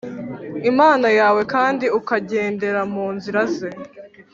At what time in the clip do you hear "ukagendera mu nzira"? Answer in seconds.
1.99-3.41